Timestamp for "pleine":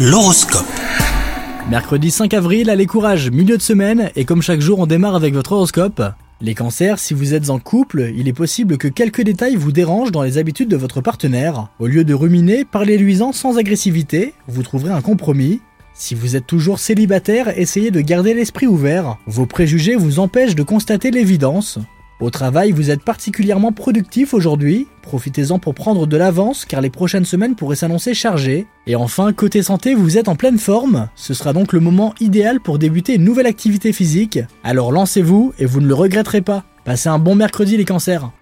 30.34-30.58